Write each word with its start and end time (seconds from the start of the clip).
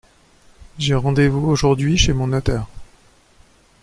J’ai 0.79 0.95
rendez-vous 0.95 1.47
aujourd’hui 1.47 1.95
chez 1.95 2.11
mon 2.11 2.25
notaire. 2.25 2.65